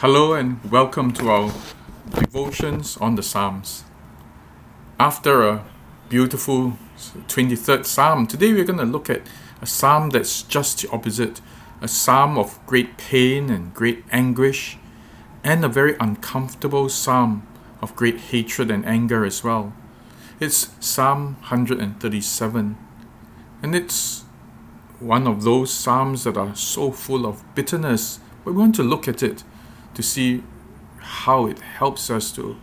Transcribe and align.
Hello 0.00 0.32
and 0.32 0.58
welcome 0.70 1.12
to 1.12 1.28
our 1.28 1.52
devotions 2.08 2.96
on 3.02 3.16
the 3.16 3.22
Psalms. 3.22 3.84
After 4.98 5.46
a 5.46 5.66
beautiful 6.08 6.78
23rd 7.28 7.84
Psalm, 7.84 8.26
today 8.26 8.54
we're 8.54 8.64
going 8.64 8.78
to 8.78 8.86
look 8.86 9.10
at 9.10 9.20
a 9.60 9.66
Psalm 9.66 10.08
that's 10.08 10.42
just 10.42 10.80
the 10.80 10.90
opposite 10.90 11.42
a 11.82 11.86
Psalm 11.86 12.38
of 12.38 12.58
great 12.64 12.96
pain 12.96 13.50
and 13.50 13.74
great 13.74 14.02
anguish, 14.10 14.78
and 15.44 15.62
a 15.62 15.68
very 15.68 15.96
uncomfortable 16.00 16.88
Psalm 16.88 17.46
of 17.82 17.94
great 17.94 18.16
hatred 18.32 18.70
and 18.70 18.86
anger 18.86 19.26
as 19.26 19.44
well. 19.44 19.74
It's 20.40 20.70
Psalm 20.80 21.34
137, 21.50 22.78
and 23.62 23.74
it's 23.74 24.24
one 24.98 25.26
of 25.26 25.42
those 25.42 25.70
Psalms 25.70 26.24
that 26.24 26.38
are 26.38 26.56
so 26.56 26.90
full 26.90 27.26
of 27.26 27.44
bitterness, 27.54 28.18
but 28.46 28.54
we 28.54 28.60
want 28.60 28.74
to 28.76 28.82
look 28.82 29.06
at 29.06 29.22
it 29.22 29.44
to 30.00 30.06
see 30.06 30.42
how 30.98 31.46
it 31.46 31.58
helps 31.58 32.08
us 32.08 32.32
to 32.32 32.56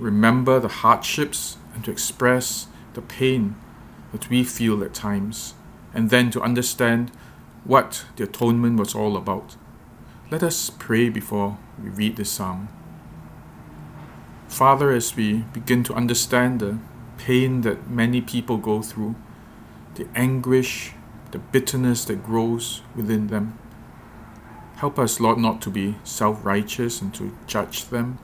remember 0.00 0.58
the 0.58 0.68
hardships 0.82 1.56
and 1.72 1.84
to 1.84 1.90
express 1.92 2.66
the 2.94 3.02
pain 3.02 3.54
that 4.10 4.28
we 4.28 4.42
feel 4.42 4.82
at 4.82 4.92
times, 4.92 5.54
and 5.92 6.10
then 6.10 6.30
to 6.30 6.42
understand 6.42 7.12
what 7.64 8.04
the 8.16 8.24
atonement 8.24 8.76
was 8.76 8.94
all 8.94 9.16
about. 9.16 9.56
Let 10.30 10.42
us 10.42 10.70
pray 10.70 11.08
before 11.10 11.58
we 11.80 11.90
read 11.90 12.16
this 12.16 12.30
psalm. 12.30 12.68
Father, 14.48 14.90
as 14.90 15.14
we 15.14 15.44
begin 15.52 15.84
to 15.84 15.94
understand 15.94 16.58
the 16.58 16.78
pain 17.18 17.60
that 17.60 17.88
many 17.88 18.20
people 18.20 18.56
go 18.56 18.82
through, 18.82 19.14
the 19.94 20.08
anguish, 20.16 20.92
the 21.30 21.38
bitterness 21.38 22.04
that 22.06 22.24
grows 22.24 22.82
within 22.96 23.28
them, 23.28 23.58
Help 24.84 24.98
us, 24.98 25.18
Lord, 25.18 25.38
not 25.38 25.62
to 25.62 25.70
be 25.70 25.94
self 26.04 26.44
righteous 26.44 27.00
and 27.00 27.14
to 27.14 27.34
judge 27.46 27.86
them. 27.86 28.18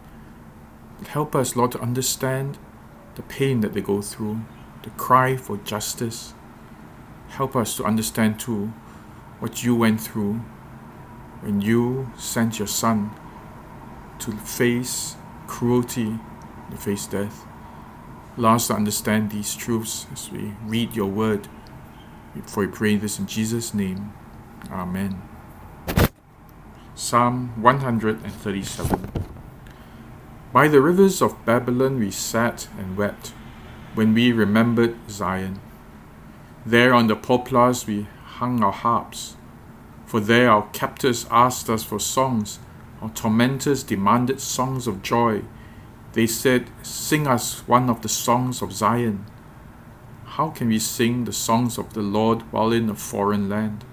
But 0.99 1.09
help 1.09 1.35
us, 1.35 1.57
Lord, 1.57 1.73
to 1.73 1.81
understand 1.81 2.59
the 3.15 3.23
pain 3.23 3.63
that 3.63 3.73
they 3.73 3.81
go 3.81 4.03
through, 4.03 4.43
the 4.83 4.91
cry 4.91 5.39
for 5.39 5.57
justice. 5.57 6.35
Help 7.31 7.57
us 7.57 7.79
to 7.79 7.85
understand 7.85 8.39
too 8.39 8.75
what 9.39 9.65
you 9.65 9.75
went 9.75 10.03
through 10.03 10.35
when 11.41 11.63
you 11.63 12.11
sent 12.19 12.59
your 12.59 12.69
Son 12.69 13.11
to 14.19 14.33
face 14.33 15.17
cruelty, 15.47 16.19
to 16.71 16.77
face 16.77 17.07
death. 17.07 17.47
Allow 18.37 18.57
us 18.57 18.67
to 18.67 18.75
understand 18.75 19.31
these 19.31 19.57
truths 19.57 20.07
as 20.13 20.31
we 20.31 20.53
read 20.67 20.95
your 20.95 21.09
word. 21.09 21.49
Before 22.35 22.67
we 22.67 22.71
pray 22.71 22.97
this 22.97 23.19
in 23.19 23.27
Jesus' 23.27 23.73
name. 23.73 24.13
Amen. 24.71 25.30
Psalm 27.03 27.51
137 27.63 29.11
By 30.53 30.69
the 30.69 30.83
rivers 30.83 31.23
of 31.23 31.47
Babylon 31.47 31.99
we 31.99 32.11
sat 32.11 32.69
and 32.79 32.95
wept 32.95 33.29
when 33.95 34.13
we 34.13 34.33
remembered 34.33 34.95
Zion. 35.09 35.63
There 36.67 36.93
on 36.93 37.07
the 37.07 37.17
poplars 37.17 37.87
we 37.87 38.07
hung 38.37 38.63
our 38.63 38.71
harps, 38.71 39.37
for 40.05 40.21
there 40.21 40.51
our 40.51 40.69
captors 40.75 41.25
asked 41.31 41.71
us 41.71 41.83
for 41.83 41.99
songs, 41.99 42.59
our 43.01 43.09
tormentors 43.09 43.83
demanded 43.83 44.39
songs 44.39 44.87
of 44.87 45.01
joy. 45.01 45.41
They 46.13 46.27
said, 46.27 46.69
Sing 46.83 47.27
us 47.27 47.67
one 47.67 47.89
of 47.89 48.03
the 48.03 48.11
songs 48.11 48.61
of 48.61 48.75
Zion. 48.75 49.25
How 50.27 50.51
can 50.51 50.69
we 50.69 50.79
sing 50.79 51.25
the 51.25 51.33
songs 51.33 51.79
of 51.79 51.95
the 51.95 52.03
Lord 52.03 52.43
while 52.53 52.73
in 52.73 52.91
a 52.91 52.95
foreign 52.95 53.49
land? 53.49 53.87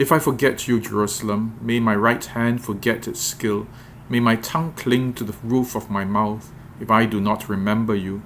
If 0.00 0.10
I 0.12 0.18
forget 0.18 0.66
you, 0.66 0.80
Jerusalem, 0.80 1.58
may 1.60 1.78
my 1.78 1.94
right 1.94 2.24
hand 2.24 2.64
forget 2.64 3.06
its 3.06 3.20
skill. 3.20 3.66
May 4.08 4.18
my 4.18 4.34
tongue 4.34 4.72
cling 4.72 5.12
to 5.12 5.24
the 5.24 5.36
roof 5.44 5.74
of 5.74 5.90
my 5.90 6.06
mouth, 6.06 6.50
if 6.80 6.90
I 6.90 7.04
do 7.04 7.20
not 7.20 7.50
remember 7.50 7.94
you, 7.94 8.22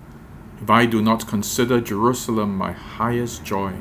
if 0.62 0.70
I 0.70 0.86
do 0.86 1.02
not 1.02 1.26
consider 1.26 1.80
Jerusalem 1.80 2.56
my 2.56 2.70
highest 2.70 3.42
joy. 3.42 3.72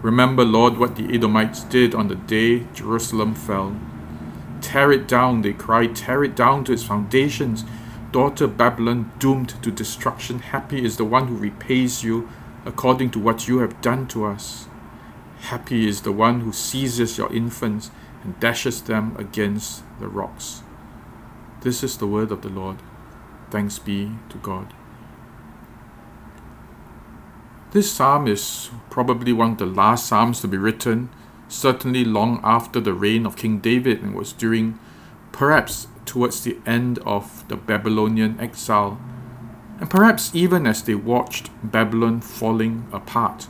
Remember, 0.00 0.46
Lord, 0.46 0.78
what 0.78 0.96
the 0.96 1.14
Edomites 1.14 1.62
did 1.64 1.94
on 1.94 2.08
the 2.08 2.14
day 2.14 2.68
Jerusalem 2.72 3.34
fell. 3.34 3.76
Tear 4.62 4.92
it 4.92 5.06
down, 5.06 5.42
they 5.42 5.52
cried, 5.52 5.94
tear 5.94 6.24
it 6.24 6.34
down 6.34 6.64
to 6.64 6.72
its 6.72 6.84
foundations. 6.84 7.66
Daughter 8.12 8.46
Babylon, 8.46 9.12
doomed 9.18 9.62
to 9.62 9.70
destruction, 9.70 10.38
happy 10.38 10.82
is 10.82 10.96
the 10.96 11.04
one 11.04 11.28
who 11.28 11.36
repays 11.36 12.02
you 12.02 12.30
according 12.64 13.10
to 13.10 13.18
what 13.18 13.46
you 13.46 13.58
have 13.58 13.82
done 13.82 14.06
to 14.06 14.24
us. 14.24 14.68
Happy 15.40 15.86
is 15.86 16.02
the 16.02 16.12
one 16.12 16.40
who 16.40 16.52
seizes 16.52 17.18
your 17.18 17.32
infants 17.32 17.90
and 18.22 18.38
dashes 18.40 18.82
them 18.82 19.14
against 19.18 19.82
the 20.00 20.08
rocks. 20.08 20.62
This 21.60 21.82
is 21.82 21.98
the 21.98 22.06
word 22.06 22.32
of 22.32 22.42
the 22.42 22.48
Lord. 22.48 22.76
Thanks 23.50 23.78
be 23.78 24.10
to 24.30 24.38
God. 24.38 24.72
This 27.72 27.90
psalm 27.90 28.28
is 28.28 28.70
probably 28.88 29.32
one 29.32 29.52
of 29.52 29.58
the 29.58 29.66
last 29.66 30.06
psalms 30.06 30.40
to 30.40 30.48
be 30.48 30.56
written, 30.56 31.10
certainly 31.48 32.04
long 32.04 32.40
after 32.44 32.80
the 32.80 32.94
reign 32.94 33.26
of 33.26 33.36
King 33.36 33.58
David, 33.58 34.02
and 34.02 34.14
was 34.14 34.32
during, 34.32 34.78
perhaps, 35.32 35.88
towards 36.06 36.44
the 36.44 36.58
end 36.64 36.98
of 37.00 37.46
the 37.48 37.56
Babylonian 37.56 38.38
exile, 38.38 39.00
and 39.80 39.90
perhaps 39.90 40.34
even 40.34 40.66
as 40.66 40.82
they 40.82 40.94
watched 40.94 41.50
Babylon 41.62 42.20
falling 42.20 42.86
apart 42.92 43.48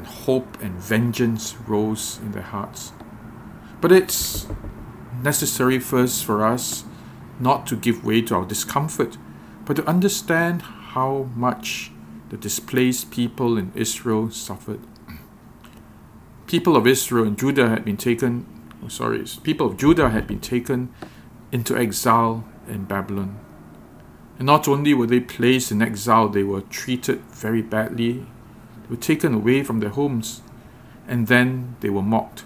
and 0.00 0.06
hope 0.06 0.62
and 0.62 0.72
vengeance 0.76 1.54
rose 1.66 2.18
in 2.22 2.32
their 2.32 2.42
hearts. 2.42 2.92
But 3.82 3.92
it's 3.92 4.46
necessary 5.22 5.78
first 5.78 6.24
for 6.24 6.42
us 6.42 6.84
not 7.38 7.66
to 7.66 7.76
give 7.76 8.02
way 8.02 8.22
to 8.22 8.34
our 8.34 8.46
discomfort, 8.46 9.18
but 9.66 9.76
to 9.76 9.86
understand 9.86 10.62
how 10.62 11.28
much 11.36 11.92
the 12.30 12.38
displaced 12.38 13.10
people 13.10 13.58
in 13.58 13.72
Israel 13.74 14.30
suffered. 14.30 14.80
People 16.46 16.76
of 16.76 16.86
Israel 16.86 17.26
and 17.26 17.38
Judah 17.38 17.68
had 17.68 17.84
been 17.84 17.98
taken, 17.98 18.46
oh 18.82 18.88
sorry, 18.88 19.22
people 19.42 19.66
of 19.66 19.76
Judah 19.76 20.08
had 20.08 20.26
been 20.26 20.40
taken 20.40 20.94
into 21.52 21.76
exile 21.76 22.44
in 22.66 22.84
Babylon. 22.84 23.38
And 24.38 24.46
not 24.46 24.66
only 24.66 24.94
were 24.94 25.06
they 25.06 25.20
placed 25.20 25.70
in 25.70 25.82
exile, 25.82 26.30
they 26.30 26.42
were 26.42 26.62
treated 26.62 27.20
very 27.26 27.60
badly 27.60 28.26
were 28.90 28.96
taken 28.96 29.32
away 29.32 29.62
from 29.62 29.80
their 29.80 29.90
homes, 29.90 30.42
and 31.06 31.28
then 31.28 31.76
they 31.80 31.88
were 31.88 32.02
mocked. 32.02 32.44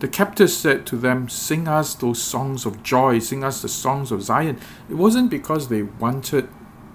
The 0.00 0.08
captors 0.08 0.56
said 0.56 0.86
to 0.86 0.96
them, 0.96 1.28
Sing 1.28 1.66
us 1.66 1.94
those 1.94 2.22
songs 2.22 2.64
of 2.64 2.82
joy, 2.84 3.18
sing 3.18 3.42
us 3.42 3.62
the 3.62 3.68
songs 3.68 4.12
of 4.12 4.22
Zion. 4.22 4.60
It 4.88 4.94
wasn't 4.94 5.30
because 5.30 5.68
they 5.68 5.82
wanted 5.82 6.48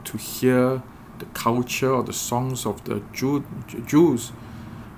to 0.05 0.17
hear 0.17 0.81
the 1.19 1.25
culture 1.33 1.91
or 1.91 2.03
the 2.03 2.13
songs 2.13 2.65
of 2.65 2.83
the 2.85 3.03
Jew, 3.11 3.43
Jews. 3.85 4.31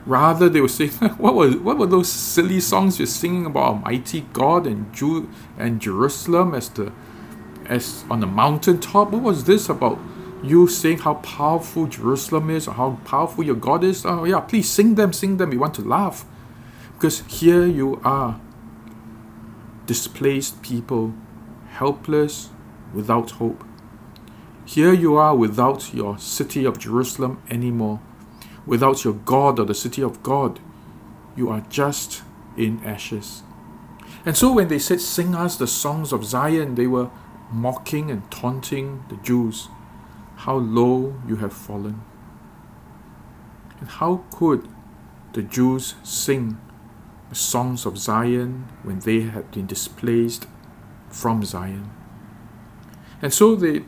Rather, 0.05 0.49
they 0.49 0.61
were 0.61 0.67
saying, 0.67 0.91
what, 1.17 1.33
were, 1.33 1.51
what 1.53 1.79
were 1.79 1.87
those 1.87 2.11
silly 2.11 2.59
songs 2.59 2.99
you're 2.99 3.07
singing 3.07 3.47
about 3.47 3.63
Almighty 3.63 4.21
God 4.33 4.67
and, 4.67 4.93
Jew, 4.93 5.29
and 5.57 5.81
Jerusalem 5.81 6.53
as, 6.53 6.69
the, 6.69 6.91
as 7.65 8.03
on 8.11 8.19
the 8.19 8.27
mountaintop? 8.27 9.09
What 9.11 9.23
was 9.23 9.45
this 9.45 9.67
about 9.67 9.99
you 10.49 10.67
saying 10.67 10.99
how 10.99 11.15
powerful 11.15 11.87
Jerusalem 11.87 12.49
is 12.49 12.67
or 12.67 12.73
how 12.73 12.99
powerful 13.05 13.43
your 13.43 13.55
God 13.55 13.83
is, 13.83 14.05
oh 14.05 14.25
yeah, 14.25 14.39
please 14.39 14.69
sing 14.69 14.95
them, 14.95 15.13
sing 15.13 15.37
them. 15.37 15.49
We 15.49 15.57
want 15.57 15.73
to 15.75 15.81
laugh. 15.81 16.25
Because 16.93 17.21
here 17.27 17.65
you 17.65 17.99
are, 18.03 18.39
displaced 19.85 20.61
people, 20.61 21.13
helpless, 21.69 22.49
without 22.93 23.31
hope. 23.31 23.63
Here 24.65 24.93
you 24.93 25.15
are 25.15 25.35
without 25.35 25.93
your 25.93 26.17
city 26.17 26.65
of 26.65 26.79
Jerusalem 26.79 27.41
anymore, 27.49 27.99
without 28.65 29.03
your 29.03 29.13
God 29.13 29.59
or 29.59 29.65
the 29.65 29.75
city 29.75 30.01
of 30.01 30.23
God. 30.23 30.59
You 31.35 31.49
are 31.49 31.61
just 31.69 32.23
in 32.57 32.81
ashes. 32.83 33.43
And 34.25 34.35
so 34.35 34.53
when 34.53 34.69
they 34.69 34.79
said, 34.79 35.01
Sing 35.01 35.35
us 35.35 35.57
the 35.57 35.67
songs 35.67 36.11
of 36.11 36.25
Zion, 36.25 36.75
they 36.75 36.87
were 36.87 37.11
mocking 37.51 38.09
and 38.09 38.29
taunting 38.31 39.03
the 39.09 39.17
Jews 39.17 39.67
how 40.45 40.57
low 40.57 41.15
you 41.27 41.37
have 41.37 41.51
fallen. 41.51 42.03
And 43.79 43.89
how 43.89 44.23
could 44.29 44.67
the 45.33 45.41
Jews 45.41 45.95
sing 46.03 46.59
the 47.29 47.35
songs 47.35 47.83
of 47.85 47.97
Zion 47.97 48.67
when 48.83 48.99
they 48.99 49.21
had 49.21 49.49
been 49.49 49.65
displaced 49.65 50.45
from 51.09 51.43
Zion? 51.43 51.89
And 53.23 53.33
so 53.33 53.55
they, 53.55 53.85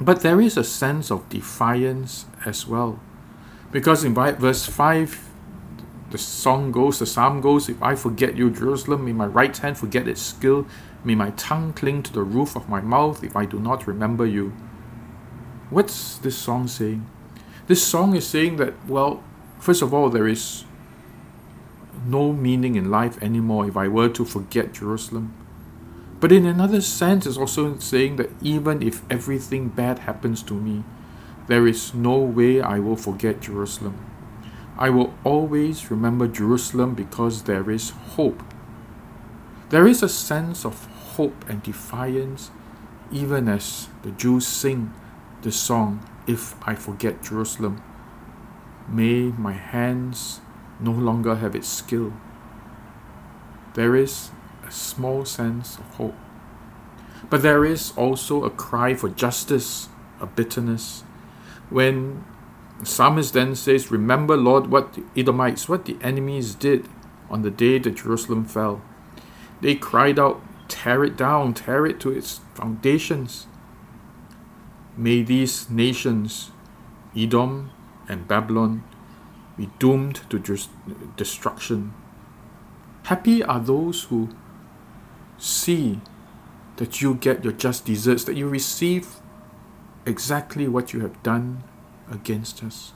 but 0.00 0.22
there 0.22 0.40
is 0.40 0.56
a 0.56 0.64
sense 0.64 1.10
of 1.10 1.28
defiance 1.28 2.24
as 2.46 2.66
well. 2.66 2.98
Because 3.70 4.02
in 4.02 4.14
verse 4.14 4.64
5, 4.64 5.28
the 6.10 6.18
song 6.18 6.72
goes, 6.72 6.98
the 6.98 7.06
psalm 7.06 7.42
goes, 7.42 7.68
If 7.68 7.80
I 7.82 7.94
forget 7.94 8.36
you, 8.38 8.50
Jerusalem, 8.50 9.04
may 9.04 9.12
my 9.12 9.26
right 9.26 9.56
hand 9.56 9.76
forget 9.76 10.08
its 10.08 10.22
skill, 10.22 10.66
may 11.04 11.14
my 11.14 11.30
tongue 11.32 11.74
cling 11.74 12.02
to 12.04 12.12
the 12.12 12.22
roof 12.22 12.56
of 12.56 12.70
my 12.70 12.80
mouth 12.80 13.22
if 13.22 13.36
I 13.36 13.44
do 13.44 13.60
not 13.60 13.86
remember 13.86 14.24
you. 14.24 14.54
What's 15.70 16.18
this 16.18 16.36
song 16.36 16.66
saying? 16.66 17.06
This 17.68 17.86
song 17.86 18.16
is 18.16 18.26
saying 18.26 18.56
that, 18.56 18.74
well, 18.88 19.22
first 19.60 19.82
of 19.82 19.94
all, 19.94 20.10
there 20.10 20.26
is 20.26 20.64
no 22.04 22.32
meaning 22.32 22.74
in 22.74 22.90
life 22.90 23.22
anymore 23.22 23.68
if 23.68 23.76
I 23.76 23.86
were 23.86 24.08
to 24.08 24.24
forget 24.24 24.72
Jerusalem. 24.72 25.32
But 26.18 26.32
in 26.32 26.44
another 26.44 26.80
sense, 26.80 27.24
it's 27.24 27.36
also 27.36 27.78
saying 27.78 28.16
that 28.16 28.30
even 28.42 28.82
if 28.82 29.02
everything 29.08 29.68
bad 29.68 30.00
happens 30.00 30.42
to 30.44 30.54
me, 30.54 30.82
there 31.46 31.68
is 31.68 31.94
no 31.94 32.18
way 32.18 32.60
I 32.60 32.80
will 32.80 32.96
forget 32.96 33.40
Jerusalem. 33.40 33.94
I 34.76 34.90
will 34.90 35.14
always 35.22 35.88
remember 35.88 36.26
Jerusalem 36.26 36.94
because 36.94 37.44
there 37.44 37.70
is 37.70 37.90
hope. 38.16 38.42
There 39.68 39.86
is 39.86 40.02
a 40.02 40.08
sense 40.08 40.64
of 40.64 40.86
hope 41.14 41.48
and 41.48 41.62
defiance, 41.62 42.50
even 43.12 43.48
as 43.48 43.88
the 44.02 44.10
Jews 44.10 44.48
sing 44.48 44.92
the 45.42 45.52
song, 45.52 46.06
If 46.26 46.54
I 46.66 46.74
Forget 46.74 47.22
Jerusalem. 47.22 47.82
May 48.88 49.32
my 49.38 49.52
hands 49.52 50.40
no 50.80 50.92
longer 50.92 51.36
have 51.36 51.54
its 51.54 51.68
skill. 51.68 52.12
There 53.74 53.94
is 53.94 54.30
a 54.66 54.70
small 54.70 55.24
sense 55.24 55.78
of 55.78 55.84
hope. 55.94 56.16
But 57.28 57.42
there 57.42 57.64
is 57.64 57.92
also 57.96 58.44
a 58.44 58.50
cry 58.50 58.94
for 58.94 59.08
justice, 59.08 59.88
a 60.20 60.26
bitterness. 60.26 61.04
When 61.68 62.24
the 62.80 62.86
psalmist 62.86 63.34
then 63.34 63.54
says, 63.54 63.90
Remember, 63.90 64.36
Lord, 64.36 64.68
what 64.68 64.94
the 64.94 65.04
Edomites, 65.16 65.68
what 65.68 65.84
the 65.84 65.96
enemies 66.00 66.54
did 66.54 66.88
on 67.30 67.42
the 67.42 67.50
day 67.50 67.78
that 67.78 67.96
Jerusalem 67.96 68.44
fell. 68.44 68.82
They 69.60 69.74
cried 69.74 70.18
out, 70.18 70.42
Tear 70.68 71.04
it 71.04 71.16
down, 71.16 71.54
tear 71.54 71.86
it 71.86 72.00
to 72.00 72.10
its 72.10 72.40
foundations. 72.54 73.46
May 75.00 75.22
these 75.22 75.70
nations, 75.70 76.50
Edom 77.16 77.70
and 78.06 78.28
Babylon, 78.28 78.84
be 79.56 79.70
doomed 79.78 80.20
to 80.28 80.58
destruction. 81.16 81.94
Happy 83.04 83.42
are 83.42 83.60
those 83.60 84.04
who 84.04 84.28
see 85.38 86.00
that 86.76 87.00
you 87.00 87.14
get 87.14 87.42
your 87.42 87.54
just 87.54 87.86
deserts, 87.86 88.24
that 88.24 88.36
you 88.36 88.46
receive 88.46 89.16
exactly 90.04 90.68
what 90.68 90.92
you 90.92 91.00
have 91.00 91.22
done 91.22 91.62
against 92.10 92.62
us. 92.62 92.92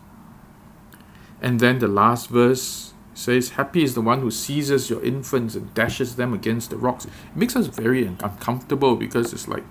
And 1.41 1.59
then 1.59 1.79
the 1.79 1.89
last 1.89 2.29
verse 2.29 2.93
says, 3.15 3.51
Happy 3.51 3.83
is 3.83 3.95
the 3.95 4.03
one 4.03 4.21
who 4.21 4.31
seizes 4.31 4.91
your 4.91 5.03
infants 5.03 5.55
and 5.55 5.73
dashes 5.73 6.17
them 6.17 6.35
against 6.35 6.69
the 6.69 6.77
rocks. 6.77 7.07
It 7.07 7.13
makes 7.35 7.57
us 7.57 7.69
very 7.69 8.07
uncomfortable 8.07 8.95
because 8.95 9.33
it's 9.33 9.49
like 9.49 9.65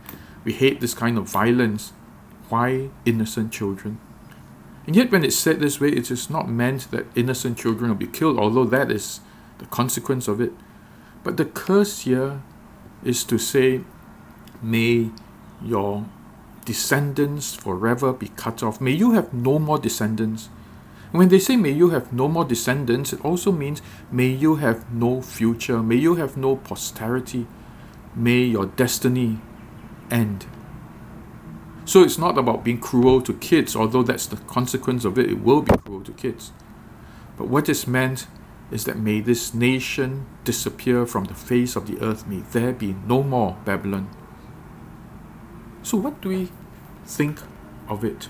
we 0.43 0.53
hate 0.53 0.81
this 0.81 0.95
kind 0.95 1.19
of 1.19 1.29
violence. 1.29 1.93
Why 2.49 2.89
innocent 3.05 3.51
children? 3.51 3.99
And 4.85 4.95
yet, 4.95 5.11
when 5.11 5.23
it's 5.23 5.35
said 5.35 5.59
this 5.59 5.79
way, 5.79 5.89
it 5.89 6.11
is 6.11 6.29
not 6.29 6.49
meant 6.49 6.91
that 6.91 7.05
innocent 7.15 7.57
children 7.57 7.89
will 7.89 7.97
be 7.97 8.07
killed, 8.07 8.37
although 8.37 8.65
that 8.65 8.91
is 8.91 9.21
the 9.59 9.65
consequence 9.65 10.27
of 10.27 10.41
it. 10.41 10.51
But 11.23 11.37
the 11.37 11.45
curse 11.45 12.01
here 12.01 12.41
is 13.03 13.23
to 13.25 13.37
say, 13.37 13.81
May 14.61 15.09
your 15.61 16.05
descendants 16.65 17.55
forever 17.55 18.13
be 18.13 18.29
cut 18.29 18.63
off. 18.63 18.79
May 18.79 18.91
you 18.91 19.11
have 19.11 19.33
no 19.33 19.59
more 19.59 19.77
descendants. 19.77 20.49
And 21.11 21.19
when 21.19 21.29
they 21.29 21.39
say 21.39 21.55
may 21.55 21.71
you 21.71 21.89
have 21.89 22.11
no 22.11 22.27
more 22.27 22.45
descendants, 22.45 23.13
it 23.13 23.23
also 23.23 23.51
means 23.51 23.81
may 24.11 24.27
you 24.27 24.55
have 24.55 24.91
no 24.91 25.21
future, 25.21 25.83
may 25.83 25.95
you 25.95 26.15
have 26.15 26.37
no 26.37 26.55
posterity, 26.55 27.45
may 28.15 28.39
your 28.43 28.65
destiny 28.65 29.39
end. 30.09 30.45
So 31.85 32.01
it's 32.01 32.17
not 32.17 32.37
about 32.37 32.63
being 32.63 32.79
cruel 32.79 33.21
to 33.21 33.33
kids, 33.33 33.75
although 33.75 34.03
that's 34.03 34.25
the 34.25 34.37
consequence 34.37 35.03
of 35.03 35.17
it, 35.17 35.29
it 35.29 35.41
will 35.41 35.61
be 35.61 35.75
cruel 35.77 36.01
to 36.01 36.13
kids. 36.13 36.51
But 37.37 37.47
what 37.47 37.67
is 37.67 37.87
meant 37.87 38.27
is 38.71 38.85
that 38.85 38.97
may 38.97 39.19
this 39.19 39.53
nation 39.53 40.25
disappear 40.45 41.05
from 41.05 41.25
the 41.25 41.33
face 41.33 41.75
of 41.75 41.87
the 41.87 41.99
earth, 41.99 42.25
may 42.25 42.39
there 42.51 42.71
be 42.71 42.95
no 43.05 43.21
more 43.21 43.57
Babylon. 43.65 44.09
So, 45.83 45.97
what 45.97 46.21
do 46.21 46.29
we 46.29 46.49
think 47.05 47.41
of 47.89 48.05
it? 48.05 48.29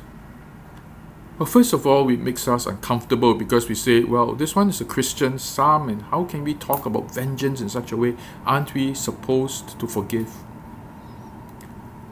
Well, 1.38 1.46
first 1.46 1.74
of 1.74 1.86
all, 1.86 2.10
it 2.10 2.20
makes 2.20 2.48
us 2.48 2.66
uncomfortable 2.66 3.34
because 3.36 3.70
we 3.70 3.76
say, 3.76 4.04
well, 4.04 4.34
this 4.34 4.56
one 4.56 4.70
is 4.70 4.82
a 4.82 4.86
Christian 4.86 5.38
psalm, 5.38 5.90
and 5.90 6.02
how 6.04 6.26
can 6.26 6.44
we 6.44 6.56
talk 6.56 6.86
about 6.86 7.14
vengeance 7.14 7.62
in 7.62 7.70
such 7.70 7.92
a 7.92 7.98
way? 7.98 8.16
Aren't 8.46 8.74
we 8.74 8.94
supposed 8.94 9.80
to 9.80 9.88
forgive? 9.88 10.32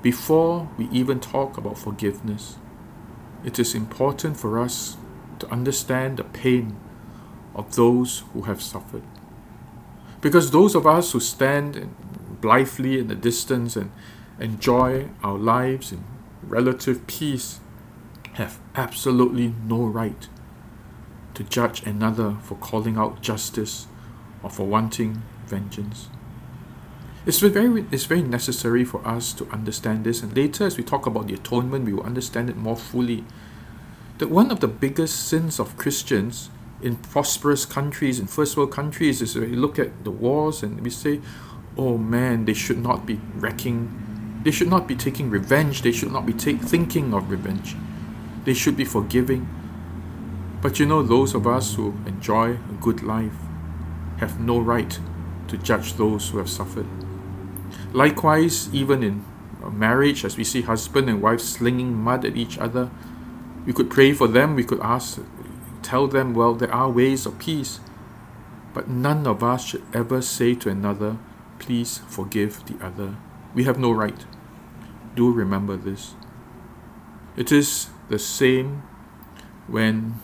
Before 0.02 0.68
we 0.78 0.90
even 0.90 1.20
talk 1.20 1.58
about 1.58 1.78
forgiveness, 1.78 2.58
it 3.44 3.60
is 3.60 3.76
important 3.76 4.38
for 4.38 4.58
us 4.58 4.98
to 5.40 5.50
understand 5.52 6.18
the 6.18 6.24
pain 6.24 6.76
of 7.54 7.76
those 7.76 8.24
who 8.34 8.44
have 8.44 8.62
suffered. 8.62 9.04
Because 10.20 10.52
those 10.52 10.74
of 10.74 10.88
us 10.88 11.12
who 11.12 11.20
stand 11.20 11.96
blithely 12.42 13.00
in 13.00 13.08
the 13.08 13.16
distance 13.16 13.76
and 13.76 13.92
enjoy 14.40 15.10
our 15.24 15.38
lives 15.38 15.92
in 15.92 16.04
relative 16.44 17.06
peace 17.06 17.60
have 18.34 18.60
absolutely 18.76 19.54
no 19.66 19.84
right 19.84 20.28
to 21.36 21.44
judge 21.44 21.84
another 21.84 22.38
for 22.42 22.56
calling 22.56 22.98
out 22.98 23.22
justice 23.22 23.88
or 24.42 24.50
for 24.50 24.66
wanting 24.66 25.22
vengeance. 25.46 26.10
It's 27.26 27.40
very, 27.40 27.86
it's 27.92 28.06
very 28.06 28.24
necessary 28.24 28.84
for 28.84 29.06
us 29.08 29.34
to 29.34 29.48
understand 29.52 30.04
this, 30.04 30.24
and 30.24 30.36
later, 30.36 30.66
as 30.66 30.78
we 30.78 30.84
talk 30.84 31.06
about 31.06 31.28
the 31.28 31.36
atonement, 31.36 31.86
we 31.86 31.94
will 31.94 32.04
understand 32.04 32.50
it 32.50 32.58
more 32.58 32.76
fully. 32.76 33.24
That 34.18 34.30
one 34.30 34.52
of 34.52 34.60
the 34.60 34.68
biggest 34.68 35.28
sins 35.28 35.60
of 35.60 35.78
Christians 35.78 36.50
in 36.82 36.96
prosperous 36.96 37.66
countries, 37.66 38.20
in 38.20 38.26
first 38.26 38.58
world 38.58 38.72
countries, 38.72 39.22
is 39.22 39.36
we 39.36 39.48
look 39.56 39.78
at 39.78 40.04
the 40.04 40.12
wars 40.12 40.64
and 40.64 40.82
we 40.82 40.90
say, 40.90 41.22
oh 41.78 41.98
man, 41.98 42.46
they 42.46 42.54
should 42.54 42.80
not 42.80 43.06
be 43.06 43.20
wrecking 43.36 44.12
they 44.44 44.52
should 44.52 44.70
not 44.70 44.88
be 44.88 44.96
taking 44.96 45.30
revenge. 45.30 45.84
They 45.84 45.92
should 45.92 46.12
not 46.12 46.26
be 46.26 46.34
take, 46.34 46.62
thinking 46.62 47.14
of 47.14 47.30
revenge. 47.30 47.76
They 48.44 48.54
should 48.54 48.76
be 48.76 48.86
forgiving. 48.86 49.48
But 50.62 50.80
you 50.80 50.86
know, 50.86 51.04
those 51.04 51.36
of 51.36 51.46
us 51.46 51.76
who 51.76 51.94
enjoy 52.06 52.54
a 52.54 52.78
good 52.80 53.04
life 53.04 53.36
have 54.18 54.40
no 54.40 54.60
right 54.60 55.00
to 55.48 55.58
judge 55.58 55.94
those 55.94 56.30
who 56.30 56.40
have 56.40 56.50
suffered. 56.50 56.88
Likewise, 57.94 58.74
even 58.74 59.04
in 59.04 59.26
uh, 59.64 59.70
marriage, 59.70 60.24
as 60.24 60.38
we 60.38 60.44
see 60.44 60.62
husband 60.62 61.10
and 61.10 61.22
wife 61.22 61.42
slinging 61.42 61.94
mud 61.94 62.26
at 62.26 62.38
each 62.38 62.58
other, 62.58 62.90
we 63.66 63.74
could 63.74 63.90
pray 63.90 64.14
for 64.14 64.28
them, 64.28 64.56
we 64.56 64.64
could 64.64 64.80
ask, 64.82 65.20
tell 65.82 66.08
them, 66.08 66.34
well, 66.34 66.54
there 66.56 66.74
are 66.74 66.90
ways 66.90 67.26
of 67.26 67.38
peace. 67.38 67.80
But 68.74 68.88
none 68.88 69.28
of 69.28 69.44
us 69.44 69.66
should 69.66 69.84
ever 69.94 70.22
say 70.22 70.56
to 70.56 70.70
another, 70.70 71.18
please 71.60 72.00
forgive 72.08 72.66
the 72.66 72.84
other. 72.84 73.18
We 73.54 73.66
have 73.66 73.78
no 73.78 73.92
right. 73.92 74.26
Do 75.16 75.32
remember 75.32 75.76
this. 75.76 76.16
It 77.36 77.52
is 77.52 77.90
the 78.10 78.20
same 78.20 78.84
when 79.68 80.16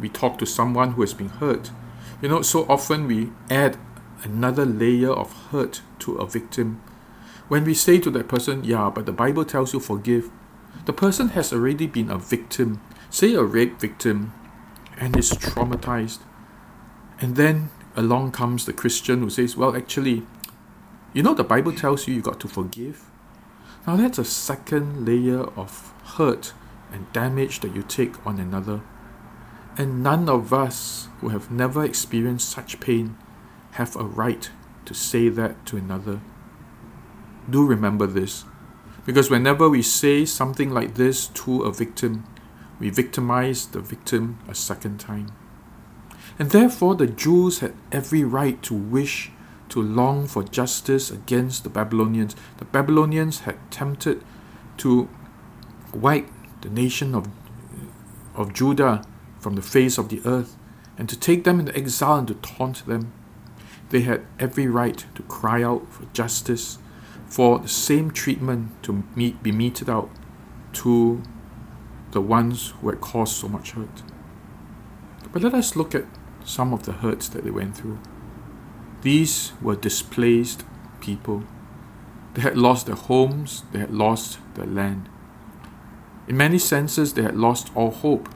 we 0.00 0.08
talk 0.08 0.38
to 0.38 0.46
someone 0.46 0.92
who 0.92 1.02
has 1.02 1.14
been 1.14 1.28
hurt. 1.28 1.70
You 2.20 2.28
know, 2.28 2.42
so 2.42 2.66
often 2.68 3.06
we 3.06 3.30
add 3.50 3.78
another 4.22 4.64
layer 4.64 5.10
of 5.10 5.32
hurt 5.50 5.82
to 6.00 6.16
a 6.16 6.26
victim. 6.26 6.80
When 7.52 7.66
we 7.66 7.74
say 7.74 7.98
to 7.98 8.10
that 8.12 8.28
person, 8.28 8.64
yeah, 8.64 8.88
but 8.88 9.04
the 9.04 9.12
Bible 9.12 9.44
tells 9.44 9.74
you 9.74 9.78
forgive, 9.78 10.30
the 10.86 10.92
person 10.94 11.28
has 11.36 11.52
already 11.52 11.86
been 11.86 12.10
a 12.10 12.16
victim, 12.16 12.80
say 13.10 13.34
a 13.34 13.42
rape 13.42 13.78
victim, 13.78 14.32
and 14.96 15.14
is 15.18 15.32
traumatized. 15.32 16.20
And 17.20 17.36
then 17.36 17.68
along 17.94 18.32
comes 18.32 18.64
the 18.64 18.72
Christian 18.72 19.20
who 19.20 19.28
says, 19.28 19.54
well, 19.54 19.76
actually, 19.76 20.26
you 21.12 21.22
know, 21.22 21.34
the 21.34 21.44
Bible 21.44 21.74
tells 21.74 22.08
you 22.08 22.14
you 22.14 22.22
got 22.22 22.40
to 22.40 22.48
forgive. 22.48 23.04
Now, 23.86 23.96
that's 23.96 24.16
a 24.16 24.24
second 24.24 25.04
layer 25.04 25.42
of 25.42 25.92
hurt 26.16 26.54
and 26.90 27.12
damage 27.12 27.60
that 27.60 27.76
you 27.76 27.82
take 27.82 28.26
on 28.26 28.38
another. 28.38 28.80
And 29.76 30.02
none 30.02 30.30
of 30.30 30.54
us 30.54 31.08
who 31.20 31.28
have 31.28 31.50
never 31.50 31.84
experienced 31.84 32.48
such 32.48 32.80
pain 32.80 33.18
have 33.72 33.94
a 33.94 34.04
right 34.04 34.48
to 34.86 34.94
say 34.94 35.28
that 35.28 35.66
to 35.66 35.76
another. 35.76 36.22
Do 37.48 37.66
remember 37.66 38.06
this, 38.06 38.44
because 39.04 39.30
whenever 39.30 39.68
we 39.68 39.82
say 39.82 40.24
something 40.24 40.70
like 40.70 40.94
this 40.94 41.26
to 41.28 41.62
a 41.62 41.72
victim, 41.72 42.24
we 42.78 42.90
victimize 42.90 43.66
the 43.66 43.80
victim 43.80 44.38
a 44.48 44.54
second 44.54 44.98
time. 44.98 45.32
And 46.38 46.50
therefore, 46.50 46.94
the 46.94 47.06
Jews 47.06 47.60
had 47.60 47.74
every 47.90 48.24
right 48.24 48.62
to 48.62 48.74
wish 48.74 49.30
to 49.68 49.82
long 49.82 50.26
for 50.26 50.42
justice 50.42 51.10
against 51.10 51.64
the 51.64 51.70
Babylonians. 51.70 52.36
The 52.58 52.64
Babylonians 52.64 53.40
had 53.40 53.58
tempted 53.70 54.22
to 54.78 55.08
wipe 55.94 56.28
the 56.60 56.70
nation 56.70 57.14
of, 57.14 57.28
of 58.34 58.52
Judah 58.52 59.04
from 59.40 59.54
the 59.54 59.62
face 59.62 59.98
of 59.98 60.08
the 60.08 60.20
earth 60.24 60.56
and 60.96 61.08
to 61.08 61.18
take 61.18 61.44
them 61.44 61.58
into 61.60 61.76
exile 61.76 62.18
and 62.18 62.28
to 62.28 62.34
taunt 62.34 62.86
them. 62.86 63.12
They 63.90 64.02
had 64.02 64.26
every 64.38 64.66
right 64.66 65.04
to 65.14 65.22
cry 65.22 65.62
out 65.62 65.92
for 65.92 66.04
justice, 66.12 66.78
for 67.32 67.58
the 67.60 67.68
same 67.68 68.10
treatment 68.10 68.70
to 68.82 69.02
meet, 69.16 69.42
be 69.42 69.50
meted 69.50 69.88
out 69.88 70.10
to 70.70 71.22
the 72.10 72.20
ones 72.20 72.74
who 72.78 72.90
had 72.90 73.00
caused 73.00 73.32
so 73.32 73.48
much 73.48 73.70
hurt. 73.70 74.02
But 75.32 75.40
let 75.40 75.54
us 75.54 75.74
look 75.74 75.94
at 75.94 76.04
some 76.44 76.74
of 76.74 76.82
the 76.82 76.92
hurts 76.92 77.30
that 77.30 77.44
they 77.44 77.50
went 77.50 77.74
through. 77.74 77.98
These 79.00 79.54
were 79.62 79.76
displaced 79.76 80.64
people. 81.00 81.44
They 82.34 82.42
had 82.42 82.58
lost 82.58 82.84
their 82.84 82.96
homes, 82.96 83.64
they 83.72 83.78
had 83.78 83.94
lost 83.94 84.38
their 84.54 84.66
land. 84.66 85.08
In 86.28 86.36
many 86.36 86.58
senses, 86.58 87.14
they 87.14 87.22
had 87.22 87.36
lost 87.36 87.70
all 87.74 87.92
hope. 87.92 88.28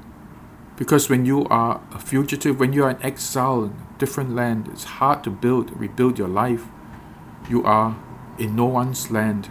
Because 0.78 1.10
when 1.10 1.26
you 1.26 1.44
are 1.48 1.82
a 1.92 1.98
fugitive, 1.98 2.58
when 2.58 2.72
you 2.72 2.84
are 2.84 2.90
an 2.90 3.02
exile 3.02 3.64
in 3.64 3.70
a 3.72 3.98
different 3.98 4.34
land, 4.34 4.68
it's 4.68 4.84
hard 4.84 5.22
to 5.24 5.30
build, 5.30 5.78
rebuild 5.78 6.18
your 6.18 6.28
life. 6.28 6.64
You 7.50 7.62
are 7.62 7.94
in 8.38 8.56
no 8.56 8.66
one's 8.66 9.10
land. 9.10 9.48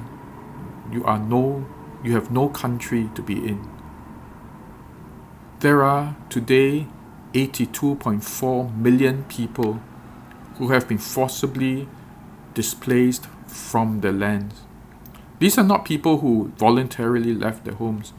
You 0.92 1.04
are 1.06 1.20
no 1.20 1.66
you 2.04 2.14
have 2.14 2.30
no 2.30 2.50
country 2.50 3.10
to 3.16 3.22
be 3.22 3.34
in. 3.34 3.68
There 5.60 5.82
are 5.82 6.16
today 6.30 6.88
82.4 7.34 8.78
million 8.78 9.24
people 9.24 9.82
who 10.58 10.70
have 10.70 10.88
been 10.88 11.00
forcibly 11.00 11.88
displaced 12.54 13.26
from 13.48 14.02
their 14.02 14.12
lands. 14.12 14.62
These 15.40 15.58
are 15.58 15.64
not 15.64 15.84
people 15.84 16.20
who 16.20 16.54
voluntarily 16.58 17.34
left 17.34 17.66
their 17.66 17.74
homes, 17.74 18.14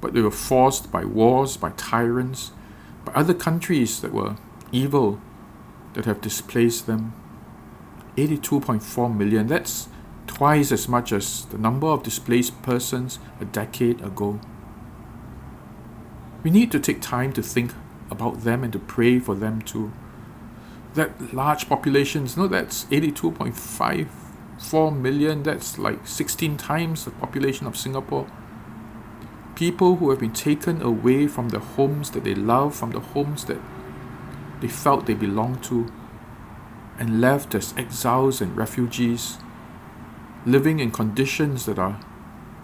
but 0.00 0.14
they 0.14 0.20
were 0.20 0.30
forced 0.30 0.90
by 0.90 1.04
wars, 1.04 1.56
by 1.56 1.70
tyrants, 1.76 2.52
by 3.04 3.12
other 3.12 3.34
countries 3.34 4.00
that 4.00 4.12
were 4.12 4.36
evil 4.70 5.20
that 5.94 6.06
have 6.06 6.20
displaced 6.20 6.86
them. 6.86 7.12
82.4 8.16 9.14
million, 9.14 9.48
that's 9.48 9.88
twice 10.32 10.72
as 10.72 10.88
much 10.88 11.12
as 11.12 11.44
the 11.46 11.58
number 11.58 11.86
of 11.86 12.02
displaced 12.02 12.62
persons 12.62 13.18
a 13.38 13.44
decade 13.44 14.00
ago. 14.00 14.40
We 16.42 16.50
need 16.50 16.72
to 16.72 16.80
take 16.80 17.02
time 17.02 17.34
to 17.34 17.42
think 17.42 17.74
about 18.10 18.40
them 18.40 18.64
and 18.64 18.72
to 18.72 18.78
pray 18.78 19.18
for 19.18 19.34
them 19.34 19.60
too. 19.60 19.92
That 20.94 21.34
large 21.34 21.68
populations, 21.68 22.34
no, 22.36 22.48
that's 22.48 22.86
82.54 22.86 24.98
million, 24.98 25.42
that's 25.42 25.78
like 25.78 26.06
16 26.06 26.56
times 26.56 27.04
the 27.04 27.10
population 27.10 27.66
of 27.66 27.76
Singapore. 27.76 28.26
People 29.54 29.96
who 29.96 30.08
have 30.08 30.20
been 30.20 30.32
taken 30.32 30.80
away 30.80 31.26
from 31.26 31.50
the 31.50 31.58
homes 31.58 32.10
that 32.12 32.24
they 32.24 32.34
love, 32.34 32.74
from 32.74 32.92
the 32.92 33.00
homes 33.00 33.44
that 33.44 33.60
they 34.62 34.68
felt 34.68 35.04
they 35.04 35.14
belonged 35.14 35.62
to, 35.64 35.92
and 36.98 37.20
left 37.20 37.54
as 37.54 37.74
exiles 37.76 38.40
and 38.40 38.56
refugees 38.56 39.36
living 40.44 40.80
in 40.80 40.90
conditions 40.90 41.66
that 41.66 41.78
are 41.78 42.00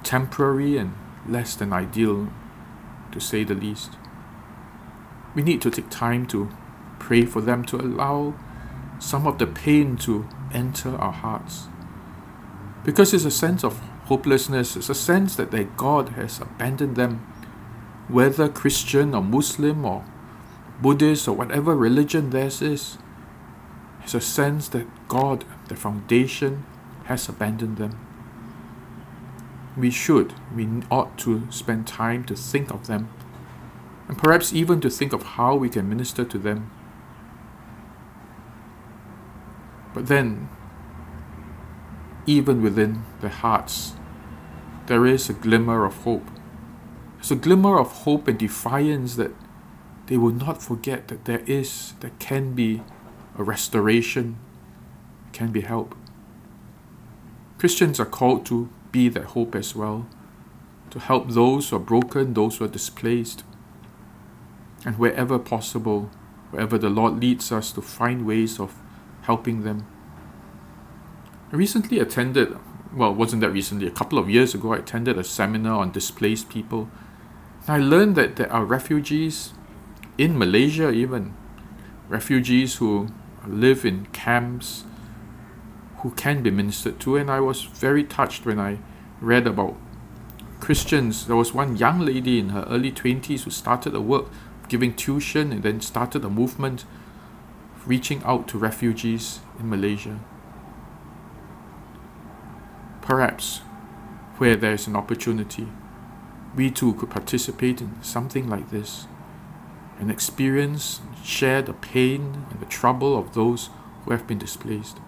temporary 0.02 0.76
and 0.76 0.94
less 1.26 1.54
than 1.54 1.72
ideal, 1.72 2.28
to 3.12 3.20
say 3.20 3.44
the 3.44 3.54
least. 3.54 3.92
We 5.34 5.42
need 5.42 5.62
to 5.62 5.70
take 5.70 5.90
time 5.90 6.26
to 6.28 6.48
pray 6.98 7.24
for 7.24 7.40
them 7.40 7.64
to 7.66 7.76
allow 7.76 8.34
some 8.98 9.26
of 9.26 9.38
the 9.38 9.46
pain 9.46 9.96
to 9.98 10.28
enter 10.52 10.96
our 10.96 11.12
hearts. 11.12 11.68
Because 12.84 13.12
it's 13.14 13.24
a 13.24 13.30
sense 13.30 13.62
of 13.64 13.78
hopelessness, 14.06 14.76
it's 14.76 14.88
a 14.88 14.94
sense 14.94 15.36
that 15.36 15.50
their 15.50 15.64
God 15.64 16.10
has 16.10 16.40
abandoned 16.40 16.96
them, 16.96 17.18
whether 18.08 18.48
Christian 18.48 19.14
or 19.14 19.22
Muslim 19.22 19.84
or 19.84 20.04
Buddhist 20.80 21.28
or 21.28 21.32
whatever 21.32 21.76
religion 21.76 22.30
theirs 22.30 22.62
is. 22.62 22.98
It's 24.02 24.14
a 24.14 24.20
sense 24.20 24.68
that 24.68 24.86
God, 25.08 25.44
the 25.68 25.76
foundation, 25.76 26.64
has 27.08 27.26
abandoned 27.26 27.78
them. 27.78 27.98
We 29.78 29.90
should, 29.90 30.34
we 30.54 30.68
ought 30.90 31.16
to 31.18 31.50
spend 31.50 31.86
time 31.86 32.24
to 32.24 32.36
think 32.36 32.70
of 32.70 32.86
them, 32.86 33.08
and 34.08 34.18
perhaps 34.18 34.52
even 34.52 34.80
to 34.82 34.90
think 34.90 35.14
of 35.14 35.22
how 35.22 35.54
we 35.54 35.70
can 35.70 35.88
minister 35.88 36.24
to 36.24 36.38
them. 36.38 36.70
But 39.94 40.08
then, 40.08 40.50
even 42.26 42.62
within 42.62 43.04
their 43.22 43.30
hearts, 43.30 43.94
there 44.86 45.06
is 45.06 45.30
a 45.30 45.32
glimmer 45.32 45.86
of 45.86 45.94
hope. 46.04 46.28
It's 47.18 47.30
a 47.30 47.36
glimmer 47.36 47.78
of 47.78 47.90
hope 48.04 48.28
and 48.28 48.38
defiance 48.38 49.16
that 49.16 49.32
they 50.08 50.18
will 50.18 50.32
not 50.32 50.62
forget 50.62 51.08
that 51.08 51.24
there 51.24 51.42
is, 51.46 51.94
there 52.00 52.12
can 52.18 52.52
be 52.52 52.82
a 53.38 53.42
restoration, 53.42 54.38
can 55.32 55.52
be 55.52 55.62
help. 55.62 55.94
Christians 57.58 57.98
are 57.98 58.06
called 58.06 58.46
to 58.46 58.68
be 58.92 59.08
that 59.08 59.24
hope 59.24 59.54
as 59.56 59.74
well, 59.74 60.06
to 60.90 61.00
help 61.00 61.30
those 61.30 61.68
who 61.68 61.76
are 61.76 61.80
broken, 61.80 62.34
those 62.34 62.56
who 62.56 62.64
are 62.64 62.68
displaced, 62.68 63.42
and 64.84 64.96
wherever 64.96 65.38
possible, 65.38 66.10
wherever 66.50 66.78
the 66.78 66.88
Lord 66.88 67.20
leads 67.20 67.50
us, 67.50 67.72
to 67.72 67.82
find 67.82 68.24
ways 68.24 68.60
of 68.60 68.74
helping 69.22 69.64
them. 69.64 69.86
I 71.52 71.56
recently 71.56 71.98
attended, 71.98 72.56
well, 72.94 73.12
wasn't 73.12 73.42
that 73.42 73.50
recently, 73.50 73.88
a 73.88 73.90
couple 73.90 74.18
of 74.18 74.30
years 74.30 74.54
ago, 74.54 74.72
I 74.72 74.78
attended 74.78 75.18
a 75.18 75.24
seminar 75.24 75.80
on 75.80 75.90
displaced 75.90 76.48
people. 76.48 76.88
And 77.66 77.70
I 77.82 77.84
learned 77.84 78.14
that 78.16 78.36
there 78.36 78.52
are 78.52 78.64
refugees 78.64 79.52
in 80.16 80.38
Malaysia, 80.38 80.90
even 80.90 81.34
refugees 82.08 82.76
who 82.76 83.08
live 83.46 83.84
in 83.84 84.06
camps 84.06 84.84
who 86.08 86.14
can 86.14 86.42
be 86.42 86.50
ministered 86.50 86.98
to. 87.00 87.16
And 87.16 87.30
I 87.30 87.40
was 87.40 87.64
very 87.64 88.02
touched 88.02 88.46
when 88.46 88.58
I 88.58 88.78
read 89.20 89.46
about 89.46 89.76
Christians. 90.58 91.26
There 91.26 91.36
was 91.36 91.52
one 91.52 91.76
young 91.76 92.00
lady 92.00 92.38
in 92.38 92.48
her 92.48 92.66
early 92.66 92.90
20s 92.90 93.42
who 93.42 93.50
started 93.50 93.94
a 93.94 94.00
work 94.00 94.26
giving 94.68 94.94
tuition 94.94 95.52
and 95.52 95.62
then 95.62 95.82
started 95.82 96.24
a 96.24 96.30
movement 96.30 96.86
reaching 97.84 98.22
out 98.24 98.48
to 98.48 98.58
refugees 98.58 99.40
in 99.60 99.68
Malaysia. 99.68 100.18
Perhaps 103.02 103.58
where 104.38 104.56
there's 104.56 104.86
an 104.86 104.96
opportunity, 104.96 105.68
we 106.56 106.70
too 106.70 106.94
could 106.94 107.10
participate 107.10 107.82
in 107.82 108.02
something 108.02 108.48
like 108.48 108.70
this 108.70 109.06
and 109.98 110.10
experience, 110.10 111.00
share 111.22 111.60
the 111.60 111.74
pain 111.74 112.46
and 112.50 112.60
the 112.60 112.66
trouble 112.66 113.18
of 113.18 113.34
those 113.34 113.68
who 114.04 114.12
have 114.12 114.26
been 114.26 114.38
displaced. 114.38 114.98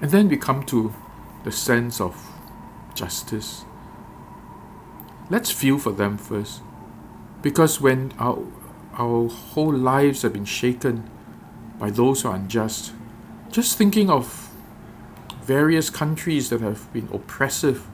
And 0.00 0.10
then 0.10 0.28
we 0.28 0.36
come 0.36 0.64
to 0.66 0.94
the 1.44 1.52
sense 1.52 2.00
of 2.00 2.30
justice. 2.94 3.64
Let's 5.30 5.50
feel 5.50 5.78
for 5.78 5.92
them 5.92 6.18
first. 6.18 6.60
Because 7.42 7.80
when 7.80 8.12
our, 8.18 8.38
our 8.94 9.28
whole 9.28 9.72
lives 9.72 10.22
have 10.22 10.32
been 10.32 10.44
shaken 10.44 11.08
by 11.78 11.90
those 11.90 12.22
who 12.22 12.28
are 12.28 12.36
unjust, 12.36 12.92
just 13.50 13.76
thinking 13.78 14.10
of 14.10 14.50
various 15.42 15.90
countries 15.90 16.50
that 16.50 16.60
have 16.60 16.92
been 16.92 17.08
oppressive, 17.12 17.86